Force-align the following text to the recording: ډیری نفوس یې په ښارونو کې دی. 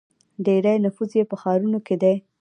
ډیری 0.45 0.75
نفوس 0.85 1.11
یې 1.17 1.23
په 1.31 1.35
ښارونو 1.41 1.79
کې 1.87 1.95
دی. 2.01 2.15